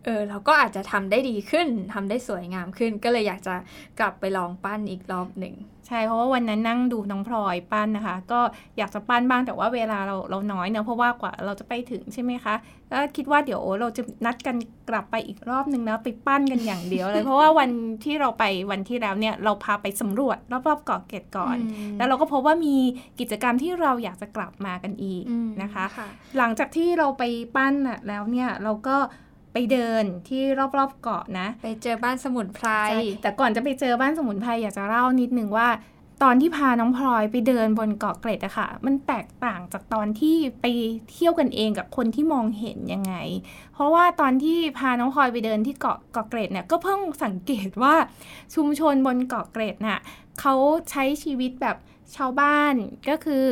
[0.06, 3.56] เออเราก็อาจจะทำได้ดีขึ้นทำได้สวยงามขึ้น ก็เลยอยากจะ
[4.00, 8.39] กลับไปลองปั้นอีกรอบหนึ่งใช่เพราะว่าวันนั้นนั่งดูน้องพลอยปั้นนะคะ ก็
[8.77, 12.56] อยากจะปั้นบ้างแต่ว่าเวลาเราเราน้อยเนอะเพราะว่ากว่าเราจะไปถึงใช่ไหมคะ
[12.91, 14.56] ก็คิดว่าเดี๋ยวเราจะนัดกัน
[14.89, 17.69] กลับไปอีกรอบนึงนะไปปั้นกันอย่างเดียวเลย เพราะว่าวัน
[18.06, 21.58] ที่เราไปวันที่แล้วเนี่ยเราพาไปสำรวจรอบๆเกาะเกร็ดก่อน
[21.91, 22.75] มแล้วเราก็พบว่ามี
[23.19, 27.23] กิจกรรมที่เราอยากจะกลับมากันอีกอืมนะคะค่ะหลังจากที่เราไป
[27.56, 28.97] ปั้นน่ะแล้วเนี่ยเราก็
[29.54, 30.42] ไปเดินที่
[30.78, 35.70] รอบๆเกาะนะ ไปเจอบ้านสมุนไพรใช่แต่ก่อนจะไปเจอบ้านสมุนไพรอยากจะเล่านิดนึงว่า
[36.26, 40.66] ตอนที่พาน้องพลอยไปเดินบนเกาะเกร็ดอะค่ะ มันแตกต่างจากตอนที่ไป
[41.12, 43.14] เที่ยวกันเองกับคนที่มองเห็นยังไง
[43.74, 47.96] เพราะว่าตอนที่พาน้องพลอยไปเดินที่เกาะเกาะเกร็ดเนี่ยก็เพิ่งสังเกตว่า
[48.56, 50.00] ชุมชนบนเกาะเกร็ดน่ะ
[50.40, 50.56] เขา
[50.90, 51.78] ใช้ชีวิตแบบ
[52.15, 52.74] ชาวบ้าน
[53.10, 53.45] ก็คือ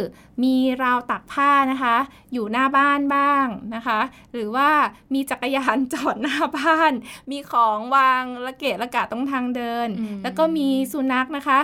[0.44, 1.96] มีราวตักผ้านะคะ
[2.34, 4.00] อยู่หน้าบ้านบ้างนะคะ
[4.34, 4.70] หรือว่า
[5.14, 6.92] มีจักรยานจอดหน้าบ้าน
[7.32, 11.60] มีของวางระเกะระกะตรงทางเดินอืมแล้วก็มีสุนัขนะคะ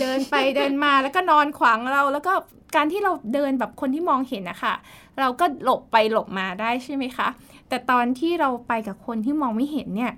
[0.00, 2.32] เดินไปเดินมาแล้วก็นอนขวางเราแล้วก็
[2.76, 4.74] การที่เราเดินแบบคนที่มองเห็นนะคะ
[5.18, 7.28] เราก็หลบไปหลบมาได้ใช่ไหมคะ
[7.68, 10.12] แต่ตอนที่เราไปกับคนที่มองไม่เห็นเนี่ย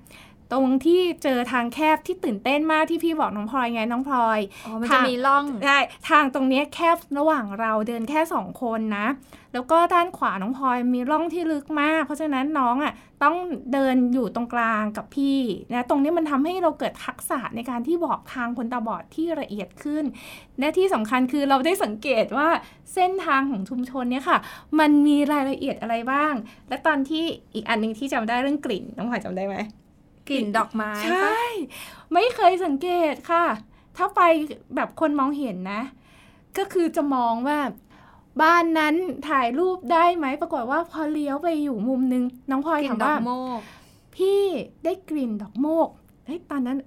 [0.53, 5.79] ตรงที่เจอทางแคบที่ตื่นเต้นมากที่พี่บอกน้องพลอยไงน้องพลอยอ๋อมันจะมีร่องใช่
[6.09, 9.07] ทางตรงเนี้ยแคบระหว่างเราเดินแค่สองคนนะ
[9.53, 13.35] แล้วก็ด้านขวาน้องพลอยมีร่องที่ลึกมาก เพราะฉะนั้นน้องอะต้อง
[13.73, 15.39] เดินอยู่ตรงกลางกับพี่
[15.71, 20.03] นะตรงนี้มันทำให้เราเกิดทักษะในการที่บอกทางคนตาบอดที่ละเอียดขึ้น
[20.59, 22.47] และที่สำคัญคือเราได้สังเกตว่า
[22.93, 24.37] เส้นทางของชุมชนเนี่ยค่ะ
[24.79, 26.33] มันมีรายละเอียดอะไรบ้าง
[26.69, 29.55] และตอนที่อีกอันหนึ่งที่จำได้เรื่องกลิ่นน้องพลอยจำได้ไหม
[30.29, 31.39] กลิ่นดอกไม้ใช่
[32.13, 33.45] ไม่เคยสังเกตค่ะ
[33.97, 34.21] ถ้าไป
[34.75, 35.81] แบบคนมองเห็นนะ
[36.57, 37.59] ก็คือจะมองว่า
[38.41, 38.95] บ้านนั้น
[39.29, 43.59] ถ่ายรูปได้ไหม ปรากฏว่าพอเลี้ยวไปอยู่มุมนึง น้องพลอยกลิ่นถามดอว่ากโมก
[44.15, 44.41] พี่
[44.85, 45.87] ได้กลิ่นดอกโมก
[46.25, 46.77] เฮ้ยตอนนั้น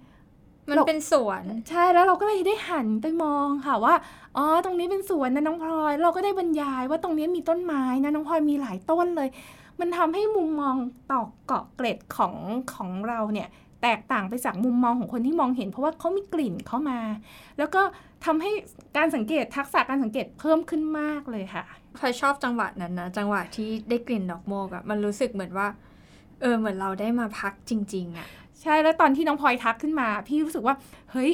[0.68, 3.94] มันเราเป็นสวน ใช่แล้วเราก็เลยได้หันไปมองค่ะว่า
[4.36, 9.28] อ๋อตรงนี้เป็นสวนนะน้องพลอย เราก็ได้บรรยายว่าตรงนี้มีต้นไม้นะน้องพลอยมีหลายต้นเลย
[9.80, 10.76] มันทำให้มุมมอง
[11.12, 12.34] ต่อเกาะเกร็ดของ
[12.74, 13.48] ของเราเนี่ย
[13.82, 16.98] แตกต่างไปจากมุมมองของคนที่มองเห็น เพราะว่าเขามีกลิ่นเข้ามา
[17.58, 17.82] แล้วก็
[18.24, 18.50] ทำให้
[18.96, 21.64] การสังเกตทักษะการสังเกตเพิ่มขึ้นมากเลยค่ะ
[21.96, 25.68] พลอยชอบจังหวะนั้นนะจังหวะที่ได้กลิ่นดอกโมกอะมันรู้สึกเหมือนว่า
[26.40, 28.26] เออเหมือนเราได้มาพักจริง ๆอะ
[28.62, 30.74] ใช่แล้วตอนที่น้องพลอยทักขึ้นมา พี่รู้สึกว่า
[31.12, 31.32] เฮ้ย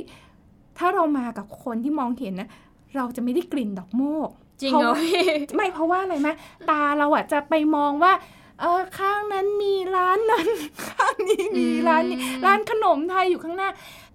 [0.78, 2.48] ถ้าเรามากับคนที่มองเห็นนะ
[2.96, 5.24] เราจะไม่ได้กลิ่นดอกโมก จริงเพราะเหรอว่าพี่
[5.56, 6.28] ไม่เพราะว่าอะไรไหม
[6.70, 8.12] ตาเราอะจะไปมองว่า
[8.60, 10.48] เออข้างนั้นมีร้านนั้น
[10.88, 13.70] ข้างนี้มีร้านนี้อืมร้านขนมไทยอยู่ข้างหน้า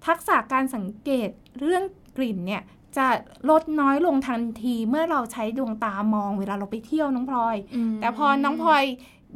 [0.07, 1.83] ทักษะการสังเกตเรื่อง
[2.17, 2.63] กลิ่นเนี่ย
[2.97, 3.07] จะ
[3.49, 7.55] ลดน้อยลงทันทีเมื่อเราใช้ดวงตามองเวลาเราไปเที่ยวน้องพลอย
[7.91, 8.83] มแต่พอน้องพลอย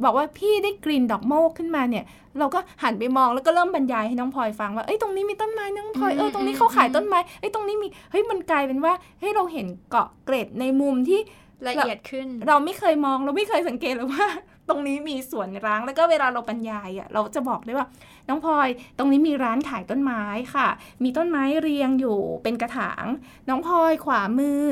[0.04, 2.04] บอกว่าพี่ได้กลิ่นดอกโมกขึ้นมาเนี่ย
[2.38, 11.20] เราก็หันไปมองแล้วก็เริ่มบรรยายให้น้องพลอยฟังว่าเอ้ยตรงนี้มีต้นไม้น้องพลอยเออตรงนี้เขาขายต้นไม้เอ้ยตรงนี้มีเฮ้ยมันกลายเป็นว่าเฮ้ยเราเห็นเกาะเกร็ดในมุมที่
[11.68, 14.26] ละเอียดขึ้น เราไม่เคยมองเราไม่เคยสังเกตเลยว่า
[14.68, 17.86] ตรงนี้มีสวนร้างแล้วก็เวลาเราบรรยายอะเราจะบอกได้ว่า
[18.28, 20.22] น้องพลอยตรงนี้มีร้านขายต้นไม้
[20.54, 20.68] ค่ะ
[21.02, 23.04] มีต้นไม้เรียงอยู่เป็นกระถาง
[23.48, 24.62] น้องพลอยขวามือ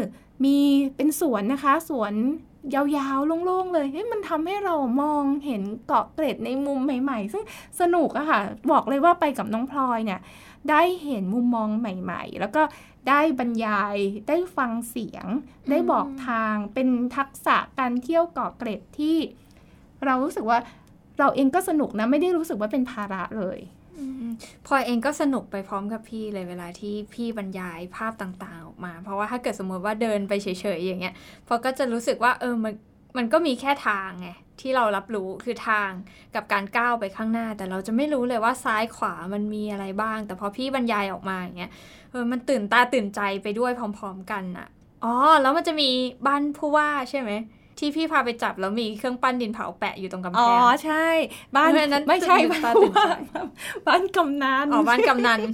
[0.45, 0.57] มี
[0.97, 2.15] เป็นสวนนะคะ สวน
[2.75, 7.45] ยาวๆ โล่งๆ เลยเฮ้ยมันทำให้เรามองเห็นเกาะเกร็ดในมุมใหม่ ๆ ซึ่ง
[7.81, 10.21] สนุกอะค่ะ บอกเลยว่าไปกับน้องพลอยเนี่ย
[10.71, 12.63] ได้เห็นมุมมองใหม่ ๆ แล้วก็
[13.09, 13.97] ได้บรรยาย
[14.29, 15.27] ได้ฟังเสียง
[15.71, 19.17] ได้บอกทาง เป็นทักษะการเที่ยวเกาะเกร็ดที่
[20.05, 20.59] เรารู้สึกว่า
[21.19, 23.59] เราเองก็สนุกนะ ไม่ได้รู้สึกว่าเป็นภาระเลย
[24.67, 31.15] พลอยเองก็สนุกไปพร้อมกับพี่เลยเวลาที่พี่บรรยายภาพต่างๆ ออกมา เพราะว่าถ้าเกิดสมมติว่าเดินไปเฉยๆอย่างเงี้ย
[31.49, 32.75] พอก็จะรู้สึกว่าเออมัน
[33.17, 34.29] มันก็มีแค่ทางไง
[34.61, 35.91] ที่เรารับรู้คือทาง
[36.35, 41.73] กับการก้าวไปข้างหน้า แต่เราจะไม่รู้เลยว่าซ้ายขวามันมีอะไรบ้าง แต่พอพี่บรรยายออกมาอย่างเงี้ย
[42.11, 44.69] เออมันตื่นตาตื่นใจไปด้วยพร้อม ๆ กันอะ
[45.05, 45.91] อ๋อแล้วมันจะมี
[46.27, 47.31] บ้านผู้ว่าใช่ไหม
[47.79, 51.07] ที่พี่พาไปจับแล้วมีเครื่องปั้นดินเผาแปะอยู่ตรงกำแพอ๋องใช่
[51.57, 53.43] บ้านไม่นั้นไม่ใช่ตื่นบ้านตาผู้ตื่นใจว่า
[53.87, 55.53] บ้านกำนัน อ๋อ บ้านกำนันเอ้ย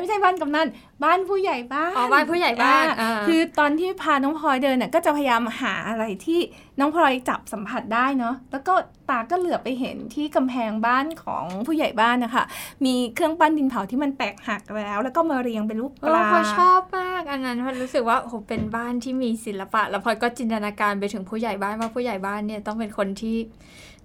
[0.00, 0.68] ไม่ใช่บ้านกำนัน
[1.04, 6.40] บ้านผู้ใหญ่บ้านอ๋อบ้านผู้ใหญ่บ้านอ่อ่าคือตอนที่พาน้องพลอยเดินน่ะก็จะพยายามหาอะไรที่
[6.80, 8.74] น้องพลอยจับสัมผัสได้เนาะแล้วก็
[9.10, 12.44] ตาก็เหลือบไปเห็นที่กำแพงบ้านของผู้ใหญ่บ้านนะคะ
[12.84, 23.36] มีเครื่องปั้นดินเผาที่มันแตกหักแล้ว แล้วก็มาเรียงเป็นรูปปเออลาพลอยชอบมากอันนั้นพลอยรู้สึกว่าโอ้โหเป็นบ้านที่มีศิลปะ แล้วพลอยก็จินตนาการไปถึงผู้ใหญ่บ้านว่าผู้ใหญ่บ้านเนี่ยต้องเป็นคนที่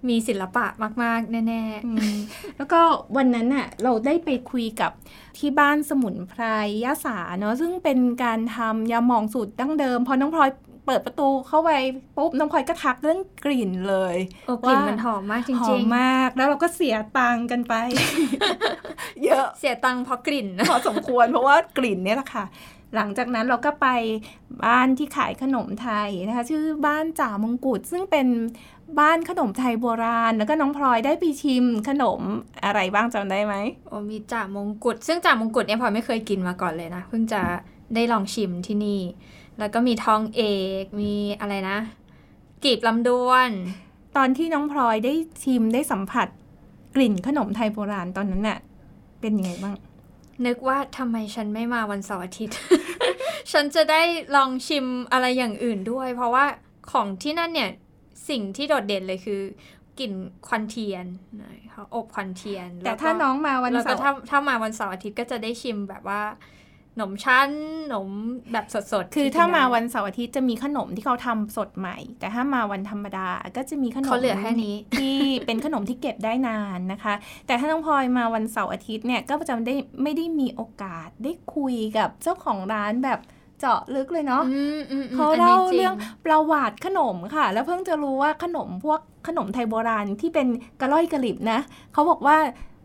[0.08, 0.66] มีศิลปะ
[1.02, 2.14] มาก ๆ แน่อืม
[2.56, 2.80] แล้วก็
[3.16, 4.92] วันนั้นน่ะเราได้ไปคุยกับ
[5.38, 6.42] ที่บ้านสมุนไพร
[6.84, 10.50] ยาสาเนาะซึ่งเป็นการทำยาหมองสูตรดั้งเดิม พอน้องพลอย
[10.86, 11.70] เปิดประตูเข้าไป
[12.16, 17.74] ปุ๊บน้องพลอยก็ทักเรื่องกลิ่นเลยๆโอ้กลิ่นว่ามัมันหอมมากจหอริมงมาก แล้วเราก็เสียตังค์กันไป
[19.24, 22.44] เยอะๆเสียตังค์เพราะกลิ่นพอสมควรเพราะว่ากลิ่นเนี่ยแหละค่ะ
[22.94, 23.88] หลังจากนั้นเราก็ไป
[24.64, 28.26] บ้านที่ขายขนมไทยนะคะชื่อบ้านจ่ามงกุฎซึ่งเป็น
[29.00, 32.20] บ้านขนมไทยโบราณ แล้วก็น้องพลอยได้ไปชิมขนม
[32.64, 33.54] อะไรบ้างจำได้ไหม
[33.88, 37.42] โอ้มีจ่ามงกุฎซึ่งจ่ามงกุฎเนี่ยพลอยไม่เคยกินมาก่อนเลยนะเพิ่งจะ
[37.94, 39.00] ได้ลองชิมที่นี่
[39.58, 40.42] แล้วก็มีทองเอ
[40.82, 41.78] กมีอะไรนะ
[42.64, 43.50] กลีบลำดวน
[44.16, 46.28] ตอนที่น้องพลอยได้ชิมได้สัมผัส
[46.94, 48.58] กลิ่นขนมไทยโบราณตอนนั้นน่ะ
[49.20, 49.74] เป็นยังไงบ้าง
[50.46, 52.56] นึกว่าทำไมฉันไม่มาวันเสาร์อาทิตย์
[53.52, 54.02] ฉันจะได้
[54.36, 56.44] ลองชิมอะไรอย่างอื่นด้วย เพราะว่า
[56.92, 57.70] ของที่นั่นเนี่ย
[58.28, 59.40] สิ่งที่โดดเด่นเลยคือ
[59.98, 60.12] กลิ่น
[60.46, 61.06] ควันเทียน
[61.70, 66.22] เขาอบควันเทียนแต่ล้วก็ถ้าน้องมาวันแล้วเสาก็ร์ถ้าถ้ามาวันเสาร์อาทิตย์ก็จะได้ชิมแบบว่า
[66.94, 67.50] ขนมชั้น
[67.88, 68.08] ขนม
[68.52, 77.14] แบบสดๆ คือที่ถ้ากินมาได้วันเสาร์อาทิตย์จะมีขนมที่เขาทำสดใหม่ แต่ถ้ามาวันธรรมดาก็จะมีขนมเขาเหลือแค่นี้ที่เป็นขนมที่เก็บได้นานนะคะ
[77.46, 83.20] แต่ถ้าน้องพลอยมาวันเสาร์อาทิตย์เนี่ยก็จะได้ไม่ได้มีโอกาสได้คุยกับเจ้าของร้านแบบ
[83.60, 90.46] เจาะลึกเลยเนาะอืมอืมอืมเขาอันนี้เล่าจเรื่องประวัติขนมค่ะ แล้วเพิ่งจะรู้ว่าขนมพวกขนมไทยโบราณที่เป็น
[90.80, 91.58] กระล่อยกระหลิบนะ
[91.92, 92.36] เขาบอกว่า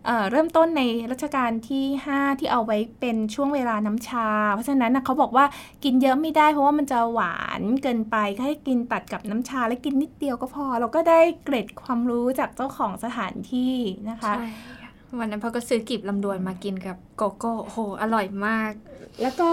[0.06, 0.82] เอ่อเริ่มต้นใน
[1.12, 5.46] รัชกาลที่ 5 ที่เอาไว้เป็นช่วงเวลาน้ำชา เพราะฉะนั้นนะเขาบอกว่า
[5.84, 13.76] กินเยอะไม่ได้เพราะว่ามันจะหวานเกินไปก็ให้กินตัดกับน้ำชา และกินนิดเดียวก็พอ เราก็ได้เกร็ดความรู้จากเจ้าของสถานที่
[14.10, 14.48] นะคะใช่
[15.20, 18.72] วันนั้นพอก็ซื้อกีบลำดวนมากินกับโกโก้โอ้โหอร่อยมาก
[19.22, 19.50] แล้วก็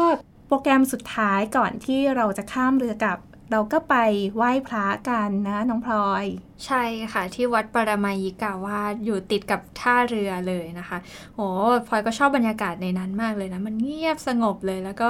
[0.49, 3.19] โปรแกรมสุดท้ายก่อนที่เราจะข้ามเรือกลับ
[3.55, 3.97] เราก็ไป
[4.37, 6.25] ไหว้พระกันนะน้องพลอย
[6.67, 10.99] ใช่ค่ะ ที่วัดปรมายิกาวาสอยู่ติดกับท่าเรือเลยนะคะ
[11.37, 11.47] โอ้
[11.87, 15.09] พลอยก็ชอบบรรยากาศในนั้นมากเลยนะ มันเงียบสงบเลยแล้วก็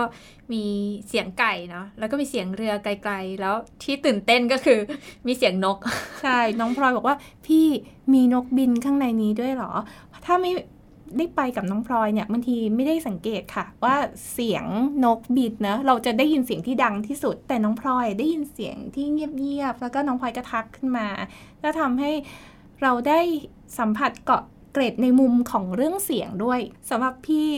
[0.52, 0.64] มี
[1.08, 4.78] เสียงไก่เนาะแล้วก็มีเสียงเรือไกลๆ แล้วที่ตื่นเต้นก็คือ
[5.26, 5.78] มีเสียงนก
[6.22, 7.66] ใช่ น้องพลอยบอกว่าพี่
[8.12, 9.72] มีนกบินข้างในนี้ด้วยเหรอ
[10.26, 10.52] ถ้าไม่
[11.16, 13.96] ได้ไปกับน้องพลอยเนี่ยบางทีไม่ได้สังเกตค่ะ ว่า
[14.32, 14.64] เสียง
[15.04, 21.08] นกบินนะเราจะได้ยินเสียงที่ดังที่สุด แต่น้องพลอยได้ยินเสียงที่เงียบๆแล้วก็น้องพลอยก็ทักขึ้นมา
[21.62, 22.10] ก็ทำให้
[22.82, 23.20] เราได้
[23.78, 27.48] สัมผัสเกาะเกร็ดในมุมของเรื่องเสียงด้วยสำหรับพี่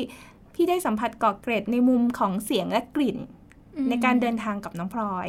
[0.54, 3.18] พี่ได้สัมผัสเกาะเกร็ดในมุมของเสียงและกลิ่น
[3.88, 5.28] ในการเดินทางกับน้องพลอย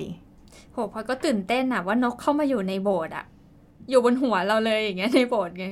[0.71, 3.25] โหพลอยก็ตื่นเต้นอะว่านกเข้ามาอยู่ในโบสถ์อะ
[3.89, 5.67] อยู่บนหัวเราเลยอย่างเงี้ยในโบสถ์ไง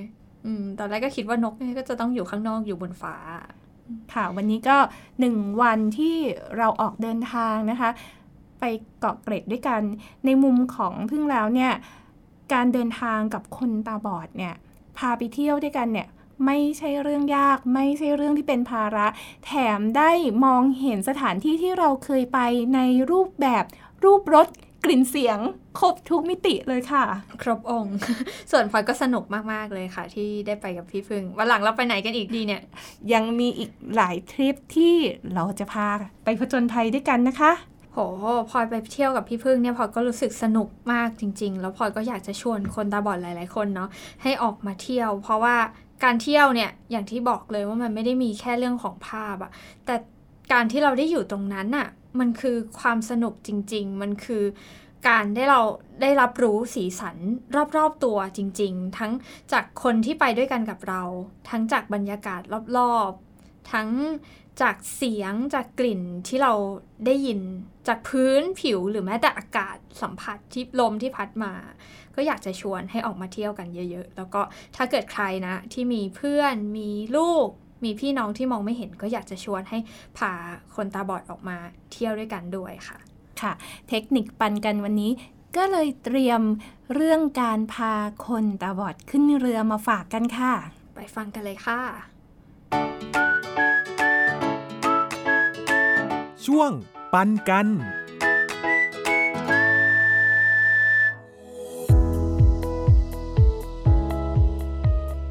[0.45, 3.15] อืมตอนแรกก็คิดว่านกเนี่ยก็จะต้องอยู่ข้างนอกอยู่บนฟ้า
[4.13, 4.77] ค่ะ วันนี้ก็
[5.19, 6.15] หนึ่งวันที่
[6.57, 7.89] เราออกเดินทางนะคะ
[8.59, 8.63] ไป
[8.99, 9.81] เกาะเกร็ดด้วยกัน
[10.25, 11.71] ในมุมของพึ่งแล้วเนี่ย
[12.53, 14.53] การเดินทางกับคนตาบอดเนี่ย
[14.97, 16.07] พาไปเที่ยวด้วยกันเนี่ย
[16.45, 19.07] ไม่ใช่เรื่องยาก ไม่ใช่เรื่องที่เป็นภาระ
[19.45, 20.11] แถมได้
[20.45, 22.39] มองเห็นสถานที่ที่เราเคยไป
[22.75, 22.79] ใน
[23.11, 23.63] รูปแบบ
[24.03, 24.47] รูปรส
[24.85, 25.39] กลิ่นเสียง
[25.79, 27.03] ครบทุกมิติเลยค่ะ
[27.41, 27.95] ครบองค์
[28.51, 32.61] ส่วนพลอยก็สนุกมาก ๆ เลยค่ะ ที่ได้ไปกับพี่พึ่งวันหลังเราไปไหนกันอีกดีเนี่ย
[33.13, 34.95] ยังมีอีกหลายทริปที่
[35.33, 35.87] เราจะพา
[36.23, 37.51] ไปผจญภัยด้วยกันนะคะ
[37.93, 37.97] โห
[38.49, 43.89] พลอยไปเที่ยวกับพี่พึ่งเนี่ยพลอยก็รู้สึกสนุกมากจริง ๆ แล้วพลอยก็อยากจะชวนคนตาบอดหลาย ๆ คนเนาะ
[44.23, 45.55] ให้ออกมาเที่ยว เพราะว่า
[46.03, 49.51] การเที่ยวเนี่ยอย่างที่บอกเลยว่ามันไม่ได้มีแค่เรื่องของภาพอะ
[49.85, 49.95] แต่
[50.51, 51.87] การที่เราได้อยู่ตรงนั้นอะ
[52.19, 54.43] มันคือความสนุกจริง ๆ มันคือ
[55.07, 55.61] การได้เรา
[56.01, 57.17] ได้รับรู้สีสัน
[57.77, 59.11] รอบๆตัวจริง ๆ ทั้ง
[59.51, 61.03] จากคนที่ไปด้วยกันกับเรา
[61.49, 62.41] ทั้งจากบรรยากาศ
[62.77, 63.89] รอบๆ ทั้ง
[64.61, 66.53] จากเสียงจากกลิ่นที่เรา
[67.05, 67.39] ได้ยิน
[67.87, 71.53] จากพื้นผิวหรือแม้แต่อากาศสัมผัสที่ลมที่พัดมา
[72.15, 74.41] ก็อยากจะชวนให้ออกมาเที่ยวกันเยอะ ๆ แล้วก็
[74.75, 77.47] ถ้าเกิดใครนะที่มีเพื่อนมีลูก
[77.85, 79.77] มีพี่น้องที่มองไม่เห็นก็อยากจะชวนให้
[80.17, 80.31] พา
[80.75, 81.57] คนตาบอดออกมา
[81.91, 82.97] เที่ยวด้วยกันด้วยค่ะ
[83.41, 83.53] ค่ะ
[83.89, 85.11] เทคนิคปันกันวันนี้
[85.57, 86.41] ก็เลยเตรียม
[86.93, 87.93] เรื่องการพา
[88.27, 90.53] คนตาบอดขึ้นเรือมาฝากกันค่ะ
[90.95, 91.79] ไปฟังกันเลยค่ะ
[96.45, 96.71] ช่วง
[97.13, 97.67] ปันกัน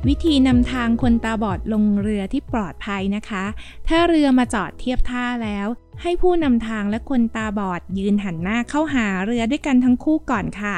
[0.09, 3.45] วิธีนำทางคนตาบอดลงเรือที่ปลอดภัยนะคะ
[3.89, 5.67] ถ้าเรือมาจอดเทียบท่าแล้ว
[6.03, 10.77] ให้ผู้นำทางและคนตาบอดยืนหันหน้าเข้าหาเรือด้วยกันทั้งคู่ก่อนค่ะ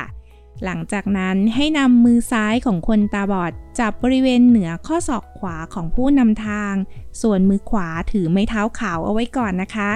[0.64, 6.74] หลังจากนั้นให้นำมือซ้ายของคนตาบอด จับบริเวณเหนือข้อศอกขวาของผู้นำทาง
[7.22, 9.90] ส่วนมือขวาถือไม้เท้าขาวเอาไว้ก่อนนะคะ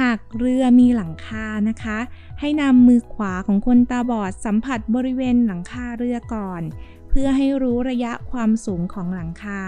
[0.00, 1.98] หากเรือมีหลังคานะคะ
[2.40, 6.62] ให้นำมือขวาของคนตาบอดสัมผัสบริเวณหลังคาเรือก่อน
[7.10, 9.62] เพื่อให้รู้ระยะความสูงของหลังคา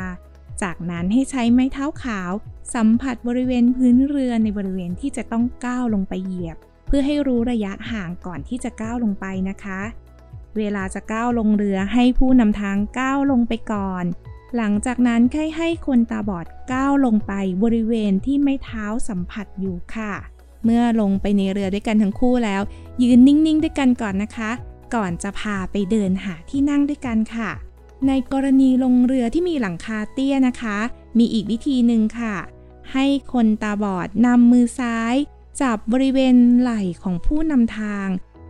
[0.62, 2.32] จากนั้นให้ใช้ไม้เท้าขาว
[2.74, 9.80] สัมผัสบริเวณพื้นเรือในบริเวณที่จะต้องก้าวลงไปเหยียบ เพื่อให้รู้ระยะห่างก่อนที่จะก้าวลงไปนะคะ
[10.56, 14.04] เวลาจะก้าวลงเรือให้ผู้นำทางก้าวลงไปก่อน
[14.56, 20.12] หลังจากนั้นให้ให้คนตาบอดก้าวลงไปบริเวณที่ไม้เท้าสัมผัสอยู่ค่ะ
[20.64, 22.62] เมื่อลงไปในเรือด้วยกันทั้งคู่แล้ว
[23.02, 24.50] ยืนนิ่งๆ ด้วยกันก่อนนะคะ
[24.94, 27.50] ก่อนจะพาไปเดินหาที่นั่งด้วยกันค่ะ
[28.06, 30.78] ในกรณีลงเรือที่มีหลังคาเตี้ยนะคะ
[31.18, 32.36] มีอีกวิธีหนึ่งค่ะ
[32.92, 35.14] ให้คนตาบอดนำมือซ้าย
[35.60, 38.06] จับบริเวณไหล่ของผู้นำทาง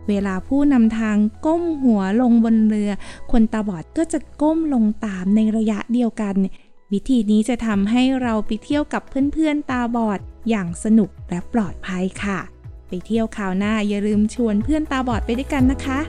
[0.07, 2.91] เวลาผู้นำทางก้มหัวลงบนเรือ
[3.31, 6.35] คนตาบอดก็จะก้มลงตามในระยะเดียวกัน
[6.91, 9.01] วิธีนี้จะทำให้เราไปเที่ยวกับ
[9.33, 12.39] เพื่อนๆตาบอดอย่างสนุกและปลอดภัยค่ะ
[12.87, 15.99] ไปเที่ยวคราวหน้าอย่าลืมชวนเพื่อนตาบอดไปด้วยกันนะคะ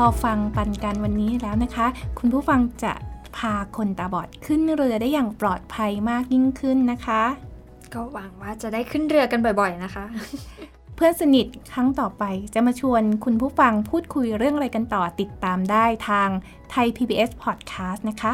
[0.00, 1.86] พอฟังปันกันวันนี้แล้วนะคะ
[2.18, 2.92] คุณผู้ฟังจะ
[3.36, 7.22] พาคนตาบอดขึ้นเรือได้อย่างปลอดภัยมากยิ่งขึ้นนะคะ
[7.94, 10.04] ก็หวังว่าจะได้ขึ้นเรือกันบ่อยๆนะคะ
[10.96, 16.28] เพื่อนสนิทครั้งต่อไปจะมาชวนคุณผู้ฟังพูดคุยเรื่องอะไรกันต่อติดตามได้ทาง
[16.70, 18.32] ไทย PBS Podcast นะคะ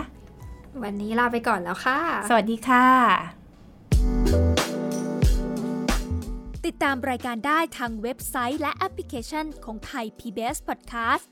[0.82, 1.98] วันนี้ลาไปก่อนแล้วค่ะ
[2.28, 2.86] สวัสดีค่ะ
[6.66, 11.31] ติดตามรายการได้ทางเว็บไซต์และแอปพลิเคชันของไทย PBS Podcast